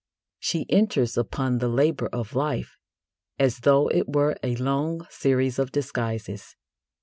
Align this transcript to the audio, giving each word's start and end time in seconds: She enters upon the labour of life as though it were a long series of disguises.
She 0.39 0.65
enters 0.67 1.15
upon 1.15 1.59
the 1.59 1.67
labour 1.67 2.07
of 2.07 2.33
life 2.33 2.75
as 3.37 3.59
though 3.59 3.87
it 3.89 4.07
were 4.09 4.35
a 4.41 4.55
long 4.55 5.05
series 5.11 5.59
of 5.59 5.71
disguises. 5.71 6.55